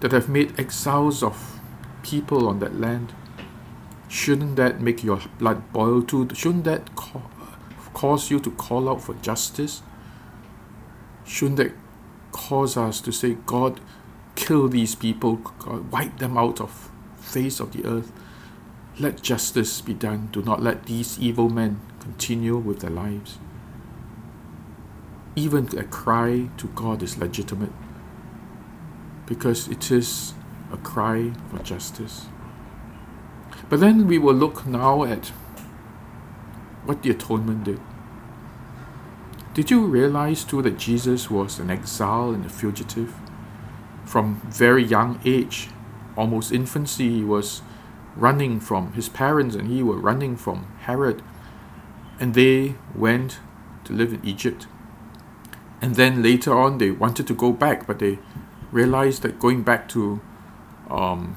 that 0.00 0.12
have 0.12 0.28
made 0.28 0.58
exiles 0.60 1.22
of 1.22 1.60
people 2.02 2.48
on 2.48 2.58
that 2.60 2.78
land, 2.78 3.12
shouldn't 4.08 4.56
that 4.56 4.80
make 4.80 5.02
your 5.02 5.20
blood 5.38 5.72
boil 5.72 6.02
too? 6.02 6.28
Shouldn't 6.34 6.64
that 6.64 6.94
cause 7.94 8.30
you 8.30 8.38
to 8.40 8.50
call 8.50 8.88
out 8.88 9.02
for 9.02 9.14
justice? 9.14 9.82
Shouldn't 11.26 11.56
that 11.56 11.72
cause 12.32 12.76
us 12.76 13.00
to 13.00 13.12
say, 13.12 13.36
God, 13.46 13.80
kill 14.36 14.68
these 14.68 14.94
people, 14.94 15.36
God, 15.58 15.90
wipe 15.90 16.18
them 16.18 16.38
out 16.38 16.60
of 16.60 16.90
face 17.18 17.60
of 17.60 17.72
the 17.72 17.84
earth? 17.84 18.12
Let 18.98 19.22
justice 19.22 19.80
be 19.80 19.92
done. 19.92 20.28
Do 20.32 20.42
not 20.42 20.62
let 20.62 20.86
these 20.86 21.18
evil 21.18 21.50
men 21.50 21.80
continue 22.00 22.56
with 22.56 22.80
their 22.80 22.90
lives. 22.90 23.38
Even 25.34 25.68
a 25.78 25.84
cry 25.84 26.48
to 26.56 26.66
God 26.68 27.02
is 27.02 27.18
legitimate 27.18 27.72
because 29.26 29.68
it 29.68 29.90
is 29.90 30.32
a 30.72 30.76
cry 30.78 31.32
for 31.50 31.58
justice. 31.58 32.26
But 33.68 33.80
then 33.80 34.06
we 34.06 34.18
will 34.18 34.34
look 34.34 34.66
now 34.66 35.04
at 35.04 35.26
what 36.84 37.02
the 37.02 37.10
atonement 37.10 37.64
did. 37.64 37.80
Did 39.56 39.70
you 39.70 39.86
realize 39.86 40.44
too 40.44 40.60
that 40.60 40.76
Jesus 40.76 41.30
was 41.30 41.58
an 41.58 41.70
exile 41.70 42.34
and 42.34 42.44
a 42.44 42.50
fugitive? 42.50 43.14
From 44.04 44.42
very 44.50 44.84
young 44.84 45.18
age, 45.24 45.70
almost 46.14 46.52
infancy, 46.52 47.08
he 47.08 47.24
was 47.24 47.62
running 48.16 48.60
from 48.60 48.92
his 48.92 49.08
parents 49.08 49.54
and 49.54 49.68
he 49.68 49.82
were 49.82 49.96
running 49.96 50.36
from 50.36 50.66
Herod. 50.80 51.22
And 52.20 52.34
they 52.34 52.74
went 52.94 53.38
to 53.84 53.94
live 53.94 54.12
in 54.12 54.22
Egypt. 54.26 54.66
And 55.80 55.94
then 55.94 56.22
later 56.22 56.52
on, 56.52 56.76
they 56.76 56.90
wanted 56.90 57.26
to 57.28 57.34
go 57.34 57.50
back, 57.50 57.86
but 57.86 57.98
they 57.98 58.18
realized 58.70 59.22
that 59.22 59.40
going 59.40 59.62
back 59.62 59.88
to 59.88 60.20
um, 60.90 61.34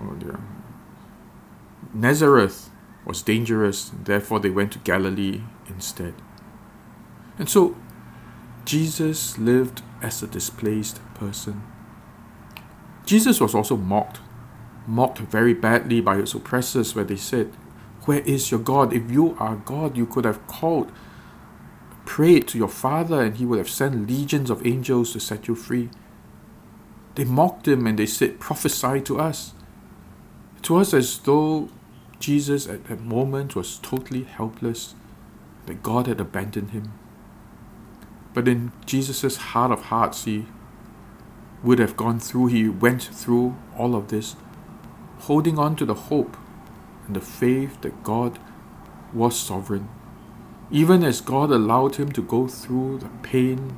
oh 0.00 0.14
dear, 0.14 0.38
Nazareth 1.92 2.70
was 3.04 3.20
dangerous. 3.20 3.90
Therefore, 4.04 4.38
they 4.38 4.50
went 4.50 4.70
to 4.74 4.78
Galilee 4.78 5.40
instead. 5.68 6.14
And 7.40 7.48
so 7.48 7.74
Jesus 8.66 9.38
lived 9.38 9.82
as 10.02 10.22
a 10.22 10.26
displaced 10.26 11.00
person. 11.14 11.62
Jesus 13.06 13.40
was 13.40 13.54
also 13.54 13.76
mocked, 13.76 14.20
mocked 14.86 15.18
very 15.18 15.54
badly 15.54 16.02
by 16.02 16.16
his 16.16 16.34
oppressors, 16.34 16.94
where 16.94 17.04
they 17.04 17.16
said, 17.16 17.46
Where 18.04 18.20
is 18.20 18.50
your 18.50 18.60
God? 18.60 18.92
If 18.92 19.10
you 19.10 19.36
are 19.40 19.56
God, 19.56 19.96
you 19.96 20.04
could 20.04 20.26
have 20.26 20.46
called 20.46 20.92
prayed 22.04 22.46
to 22.48 22.58
your 22.58 22.68
Father, 22.68 23.22
and 23.22 23.36
He 23.36 23.46
would 23.46 23.58
have 23.58 23.70
sent 23.70 24.08
legions 24.08 24.50
of 24.50 24.66
angels 24.66 25.12
to 25.12 25.20
set 25.20 25.48
you 25.48 25.54
free. 25.54 25.88
They 27.14 27.24
mocked 27.24 27.66
him 27.66 27.86
and 27.86 27.98
they 27.98 28.06
said, 28.06 28.38
Prophesy 28.38 29.00
to 29.02 29.18
us. 29.18 29.54
It 30.58 30.68
was 30.68 30.92
as 30.92 31.18
though 31.18 31.70
Jesus 32.18 32.68
at 32.68 32.84
that 32.86 33.00
moment 33.00 33.56
was 33.56 33.78
totally 33.78 34.24
helpless, 34.24 34.94
that 35.66 35.82
God 35.82 36.06
had 36.06 36.20
abandoned 36.20 36.72
him. 36.72 36.92
But 38.32 38.46
in 38.46 38.72
Jesus' 38.86 39.36
heart 39.36 39.72
of 39.72 39.82
hearts, 39.84 40.24
he 40.24 40.46
would 41.62 41.78
have 41.78 41.96
gone 41.96 42.20
through, 42.20 42.46
he 42.46 42.68
went 42.68 43.02
through 43.02 43.56
all 43.76 43.94
of 43.94 44.08
this, 44.08 44.36
holding 45.20 45.58
on 45.58 45.76
to 45.76 45.84
the 45.84 45.94
hope 45.94 46.36
and 47.06 47.14
the 47.14 47.20
faith 47.20 47.80
that 47.82 48.02
God 48.02 48.38
was 49.12 49.38
sovereign. 49.38 49.88
Even 50.70 51.02
as 51.02 51.20
God 51.20 51.50
allowed 51.50 51.96
him 51.96 52.12
to 52.12 52.22
go 52.22 52.46
through 52.46 52.98
the 52.98 53.08
pain 53.22 53.76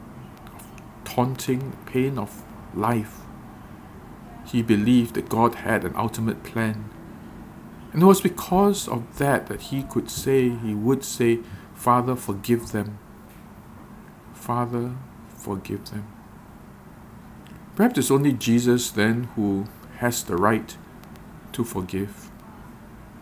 of 0.54 0.66
taunting, 1.04 1.71
the 1.71 1.90
pain 1.90 2.18
of 2.18 2.42
life, 2.75 3.21
he 4.47 4.62
believed 4.62 5.14
that 5.14 5.30
God 5.30 5.54
had 5.56 5.85
an 5.85 5.97
ultimate 5.97 6.42
plan. 6.42 6.90
And 7.92 8.02
it 8.02 8.06
was 8.06 8.21
because 8.21 8.87
of 8.88 9.18
that 9.18 9.47
that 9.47 9.62
he 9.62 9.82
could 9.82 10.11
say, 10.11 10.50
he 10.50 10.75
would 10.75 11.04
say, 11.04 11.40
Father, 11.75 12.14
forgive 12.14 12.73
them. 12.73 12.99
Father, 14.42 14.90
forgive 15.37 15.88
them. 15.90 16.04
Perhaps 17.76 17.96
it's 17.96 18.11
only 18.11 18.32
Jesus 18.32 18.90
then 18.90 19.28
who 19.37 19.66
has 19.99 20.25
the 20.25 20.37
right 20.37 20.76
to 21.52 21.62
forgive. 21.62 22.28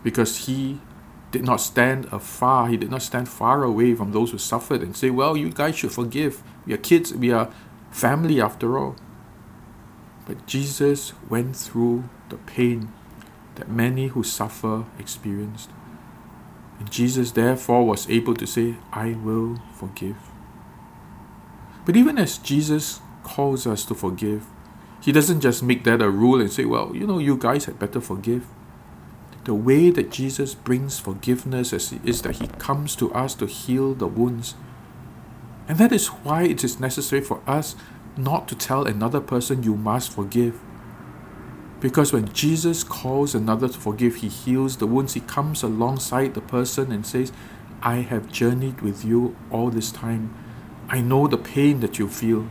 Because 0.03 0.47
he 0.47 0.81
did 1.29 1.43
not 1.43 1.61
stand 1.61 2.05
afar, 2.11 2.69
he 2.69 2.75
did 2.75 2.89
not 2.89 3.03
stand 3.03 3.29
far 3.29 3.61
away 3.61 3.93
from 3.93 4.13
those 4.13 4.31
who 4.31 4.39
suffered 4.39 4.81
and 4.81 4.97
say, 4.97 5.11
Well, 5.11 5.37
you 5.37 5.51
guys 5.51 5.75
should 5.75 5.91
forgive. 5.91 6.41
We 6.65 6.73
are 6.73 6.77
kids, 6.77 7.13
we 7.13 7.31
are 7.31 7.51
family 7.91 8.41
after 8.41 8.79
all. 8.79 8.95
But 10.25 10.47
Jesus 10.47 11.13
went 11.29 11.55
through 11.55 12.05
the 12.29 12.37
pain 12.37 12.91
that 13.57 13.69
many 13.69 14.07
who 14.07 14.23
suffer 14.23 14.85
experienced. 14.97 15.69
And 16.79 16.89
Jesus 16.89 17.29
therefore 17.29 17.85
was 17.85 18.09
able 18.09 18.33
to 18.33 18.47
say, 18.47 18.77
I 18.91 19.11
will 19.11 19.61
forgive. 19.75 20.30
But 21.85 21.95
even 21.95 22.17
as 22.17 22.37
Jesus 22.37 22.99
calls 23.23 23.65
us 23.65 23.85
to 23.85 23.95
forgive, 23.95 24.45
he 25.01 25.11
doesn't 25.11 25.41
just 25.41 25.63
make 25.63 25.83
that 25.85 26.01
a 26.01 26.09
rule 26.09 26.39
and 26.39 26.51
say, 26.51 26.65
well, 26.65 26.95
you 26.95 27.07
know, 27.07 27.17
you 27.17 27.35
guys 27.35 27.65
had 27.65 27.79
better 27.79 27.99
forgive. 27.99 28.45
The 29.45 29.55
way 29.55 29.89
that 29.89 30.11
Jesus 30.11 30.53
brings 30.53 30.99
forgiveness 30.99 31.73
is 31.73 32.21
that 32.21 32.35
he 32.35 32.47
comes 32.59 32.95
to 32.97 33.11
us 33.13 33.33
to 33.35 33.47
heal 33.47 33.95
the 33.95 34.05
wounds. 34.05 34.53
And 35.67 35.79
that 35.79 35.91
is 35.91 36.07
why 36.07 36.43
it 36.43 36.63
is 36.63 36.79
necessary 36.79 37.21
for 37.21 37.41
us 37.47 37.75
not 38.15 38.47
to 38.49 38.55
tell 38.55 38.85
another 38.85 39.19
person 39.19 39.63
you 39.63 39.75
must 39.75 40.11
forgive. 40.11 40.59
Because 41.79 42.13
when 42.13 42.31
Jesus 42.31 42.83
calls 42.83 43.33
another 43.33 43.67
to 43.67 43.79
forgive, 43.79 44.17
he 44.17 44.27
heals 44.27 44.77
the 44.77 44.85
wounds. 44.85 45.15
He 45.15 45.21
comes 45.21 45.63
alongside 45.63 46.35
the 46.35 46.41
person 46.41 46.91
and 46.91 47.07
says, 47.07 47.31
I 47.81 47.95
have 48.01 48.31
journeyed 48.31 48.81
with 48.81 49.03
you 49.03 49.35
all 49.49 49.71
this 49.71 49.91
time. 49.91 50.35
I 50.91 51.01
know 51.01 51.25
the 51.25 51.37
pain 51.39 51.79
that 51.79 51.97
you 51.97 52.07
feel. 52.07 52.47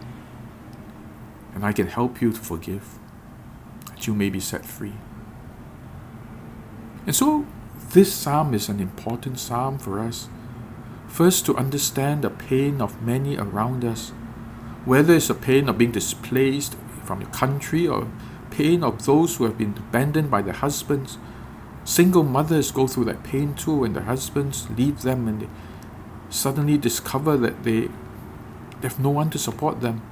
And 1.54 1.64
I 1.64 1.72
can 1.72 1.86
help 1.86 2.20
you 2.20 2.32
to 2.32 2.40
forgive, 2.40 2.98
that 3.86 4.08
you 4.08 4.14
may 4.14 4.30
be 4.30 4.40
set 4.40 4.66
free. 4.66 4.94
And 7.06 7.14
so, 7.14 7.46
this 7.92 8.12
psalm 8.12 8.54
is 8.54 8.68
an 8.68 8.80
important 8.80 9.38
psalm 9.38 9.78
for 9.78 10.00
us. 10.00 10.28
First, 11.06 11.46
to 11.46 11.56
understand 11.56 12.22
the 12.22 12.30
pain 12.30 12.80
of 12.80 13.02
many 13.02 13.36
around 13.36 13.84
us 13.84 14.12
whether 14.84 15.14
it's 15.14 15.30
a 15.30 15.34
pain 15.34 15.68
of 15.68 15.78
being 15.78 15.92
displaced 15.92 16.76
from 17.04 17.20
your 17.20 17.30
country 17.30 17.86
or 17.86 18.08
pain 18.50 18.82
of 18.82 19.04
those 19.04 19.36
who 19.36 19.44
have 19.44 19.58
been 19.58 19.74
abandoned 19.76 20.30
by 20.30 20.42
their 20.42 20.54
husbands. 20.54 21.18
Single 21.84 22.22
mothers 22.22 22.70
go 22.70 22.86
through 22.86 23.04
that 23.06 23.22
pain 23.22 23.54
too 23.54 23.80
when 23.80 23.92
their 23.92 24.04
husbands 24.04 24.68
leave 24.70 25.02
them 25.02 25.28
and 25.28 25.42
they 25.42 25.48
suddenly 26.30 26.78
discover 26.78 27.36
that 27.36 27.62
they, 27.64 27.88
they 28.80 28.88
have 28.88 29.00
no 29.00 29.10
one 29.10 29.30
to 29.30 29.38
support 29.38 29.80
them. 29.80 30.02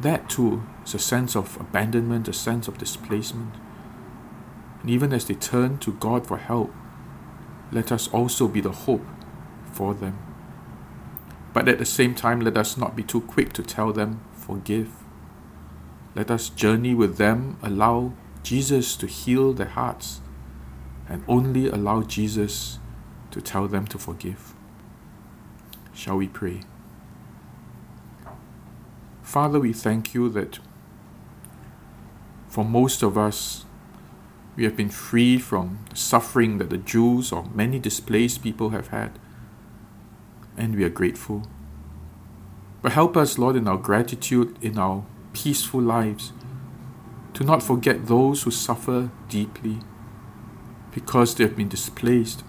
That 0.00 0.28
too 0.28 0.62
is 0.84 0.94
a 0.94 0.98
sense 0.98 1.34
of 1.34 1.58
abandonment, 1.60 2.28
a 2.28 2.32
sense 2.32 2.68
of 2.68 2.78
displacement. 2.78 3.54
And 4.80 4.90
even 4.90 5.12
as 5.12 5.26
they 5.26 5.34
turn 5.34 5.78
to 5.78 5.92
God 5.92 6.26
for 6.26 6.36
help, 6.36 6.72
let 7.72 7.90
us 7.90 8.08
also 8.08 8.46
be 8.48 8.60
the 8.60 8.72
hope 8.72 9.04
for 9.72 9.94
them. 9.94 10.18
But 11.52 11.68
at 11.68 11.78
the 11.78 11.84
same 11.84 12.14
time, 12.14 12.40
let 12.40 12.56
us 12.56 12.76
not 12.76 12.96
be 12.96 13.02
too 13.02 13.20
quick 13.20 13.52
to 13.54 13.62
tell 13.62 13.92
them, 13.92 14.20
forgive. 14.34 14.90
Let 16.14 16.30
us 16.30 16.48
journey 16.48 16.94
with 16.94 17.16
them, 17.16 17.56
allow 17.62 18.12
Jesus 18.42 18.96
to 18.96 19.06
heal 19.06 19.52
their 19.52 19.68
hearts, 19.68 20.20
and 21.08 21.24
only 21.26 21.68
allow 21.68 22.02
Jesus 22.02 22.78
to 23.30 23.40
tell 23.40 23.66
them 23.66 23.86
to 23.86 23.98
forgive. 23.98 24.54
Shall 25.92 26.16
we 26.16 26.28
pray? 26.28 26.60
Father, 29.24 29.58
we 29.58 29.72
thank 29.72 30.14
you 30.14 30.28
that 30.28 30.60
for 32.46 32.64
most 32.64 33.02
of 33.02 33.18
us, 33.18 33.64
we 34.54 34.62
have 34.64 34.76
been 34.76 34.90
free 34.90 35.38
from 35.38 35.80
the 35.90 35.96
suffering 35.96 36.58
that 36.58 36.70
the 36.70 36.78
Jews 36.78 37.32
or 37.32 37.46
many 37.52 37.80
displaced 37.80 38.42
people 38.42 38.70
have 38.70 38.88
had 38.88 39.18
and 40.56 40.76
we 40.76 40.84
are 40.84 40.90
grateful. 40.90 41.48
But 42.82 42.92
help 42.92 43.16
us, 43.16 43.38
Lord, 43.38 43.56
in 43.56 43.66
our 43.66 43.78
gratitude, 43.78 44.56
in 44.60 44.78
our 44.78 45.04
peaceful 45.32 45.80
lives, 45.80 46.32
to 47.32 47.42
not 47.42 47.62
forget 47.62 48.06
those 48.06 48.42
who 48.42 48.50
suffer 48.50 49.10
deeply 49.28 49.78
because 50.92 51.34
they 51.34 51.44
have 51.44 51.56
been 51.56 51.68
displaced. 51.68 52.44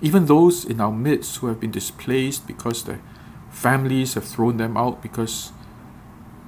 Even 0.00 0.26
those 0.26 0.64
in 0.64 0.80
our 0.80 0.92
midst 0.92 1.38
who 1.38 1.48
have 1.48 1.60
been 1.60 1.72
displaced 1.72 2.46
because 2.46 2.84
their 2.84 3.00
families 3.50 4.14
have 4.14 4.24
thrown 4.24 4.56
them 4.56 4.76
out, 4.76 5.02
because 5.02 5.52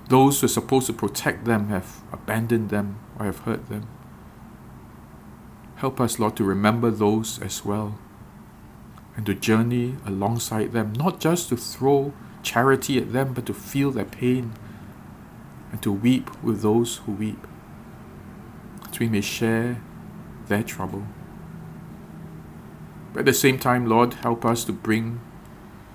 those 0.09 0.41
who 0.41 0.47
are 0.47 0.49
supposed 0.49 0.87
to 0.87 0.93
protect 0.93 1.45
them 1.45 1.69
have 1.69 2.03
abandoned 2.13 2.71
them 2.71 2.99
or 3.19 3.27
have 3.27 3.41
hurt 3.41 3.69
them. 3.69 3.87
Help 5.77 6.01
us, 6.01 6.19
Lord, 6.19 6.37
to 6.37 6.45
remember 6.45 6.91
those 6.91 7.41
as 7.41 7.65
well 7.65 7.99
and 9.17 9.25
to 9.27 9.35
journey 9.35 9.97
alongside 10.05 10.73
them, 10.73 10.93
not 10.95 11.21
just 11.21 11.49
to 11.49 11.57
throw 11.57 12.13
charity 12.43 12.99
at 12.99 13.13
them, 13.13 13.35
but 13.35 13.47
to 13.47 13.55
feel 13.55 13.91
their 13.91 14.05
pain 14.05 14.53
and 15.73 15.83
to 15.83 15.93
weep 15.93 16.31
with 16.43 16.63
those 16.63 16.99
who 16.99 17.13
weep, 17.13 17.47
that 18.83 18.99
we 18.99 19.09
may 19.09 19.21
share 19.21 19.81
their 20.49 20.63
trouble. 20.63 21.07
But 23.13 23.21
at 23.21 23.27
the 23.27 23.33
same 23.33 23.59
time, 23.59 23.87
Lord, 23.87 24.15
help 24.15 24.45
us 24.45 24.65
to 24.65 24.73
bring 24.73 25.21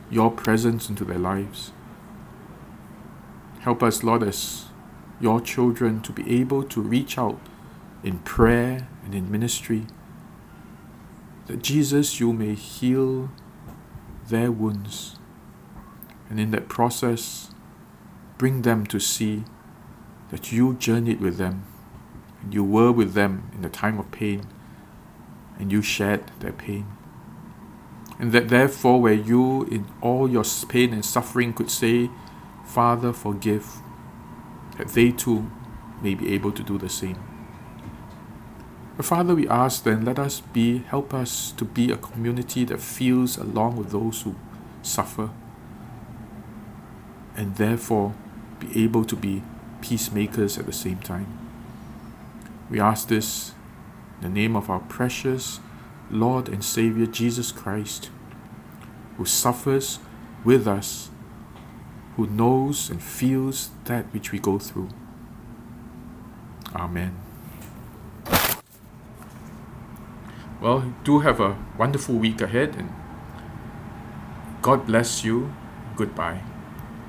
your 0.09 0.31
presence 0.31 0.89
into 0.89 1.05
their 1.05 1.19
lives. 1.19 1.71
Help 3.61 3.81
us, 3.81 4.03
Lord, 4.03 4.23
as 4.23 4.65
your 5.19 5.41
children 5.41 6.01
to 6.01 6.11
be 6.11 6.39
able 6.39 6.63
to 6.63 6.81
reach 6.81 7.17
out 7.17 7.39
in 8.03 8.19
prayer 8.19 8.87
and 9.03 9.15
in 9.15 9.31
ministry 9.31 9.87
that 11.47 11.61
Jesus, 11.61 12.19
you 12.19 12.33
may 12.33 12.55
heal 12.55 13.29
their 14.27 14.51
wounds, 14.51 15.17
and 16.29 16.39
in 16.39 16.51
that 16.51 16.67
process, 16.67 17.51
bring 18.37 18.63
them 18.63 18.85
to 18.87 18.99
see 18.99 19.43
that 20.31 20.51
you 20.51 20.73
journeyed 20.73 21.21
with 21.21 21.37
them, 21.37 21.63
and 22.41 22.53
you 22.53 22.63
were 22.63 22.91
with 22.91 23.13
them 23.13 23.51
in 23.53 23.61
the 23.61 23.69
time 23.69 23.99
of 23.99 24.09
pain, 24.11 24.47
and 25.59 25.71
you 25.71 25.81
shared 25.81 26.31
their 26.39 26.51
pain. 26.51 26.87
And 28.17 28.31
that 28.31 28.49
therefore, 28.49 29.01
where 29.01 29.13
you, 29.13 29.63
in 29.65 29.85
all 30.01 30.29
your 30.29 30.45
pain 30.69 30.93
and 30.93 31.03
suffering, 31.03 31.53
could 31.53 31.69
say, 31.69 32.09
Father, 32.65 33.11
forgive, 33.11 33.67
that 34.77 34.89
they 34.89 35.11
too 35.11 35.49
may 36.01 36.15
be 36.15 36.33
able 36.33 36.51
to 36.53 36.63
do 36.63 36.77
the 36.77 36.89
same. 36.89 37.17
But 38.95 39.05
Father, 39.05 39.35
we 39.35 39.47
ask 39.49 39.83
then, 39.83 40.05
let 40.05 40.17
us 40.17 40.39
be, 40.39 40.79
help 40.79 41.13
us 41.13 41.51
to 41.53 41.65
be 41.65 41.91
a 41.91 41.97
community 41.97 42.63
that 42.65 42.79
feels 42.79 43.37
along 43.37 43.75
with 43.75 43.91
those 43.91 44.21
who 44.21 44.35
suffer 44.81 45.29
and 47.35 47.55
therefore 47.57 48.13
be 48.59 48.83
able 48.83 49.03
to 49.03 49.15
be 49.15 49.43
peacemakers 49.81 50.57
at 50.57 50.65
the 50.65 50.73
same 50.73 50.99
time. 50.99 51.27
We 52.69 52.79
ask 52.79 53.09
this 53.09 53.51
in 54.21 54.33
the 54.33 54.39
name 54.39 54.55
of 54.55 54.69
our 54.69 54.79
precious 54.79 55.59
Lord 56.11 56.49
and 56.49 56.63
Savior 56.63 57.05
Jesus 57.05 57.51
Christ, 57.51 58.09
who 59.17 59.25
suffers 59.25 59.99
with 60.43 60.67
us, 60.67 61.09
who 62.15 62.27
knows 62.27 62.89
and 62.89 63.01
feels 63.01 63.69
that 63.85 64.05
which 64.13 64.31
we 64.31 64.39
go 64.39 64.59
through. 64.59 64.89
Amen. 66.75 67.15
Well, 70.61 70.93
do 71.03 71.19
have 71.19 71.39
a 71.39 71.57
wonderful 71.77 72.15
week 72.15 72.41
ahead 72.41 72.75
and 72.75 72.89
God 74.61 74.87
bless 74.87 75.23
you. 75.23 75.53
Goodbye. 75.95 76.41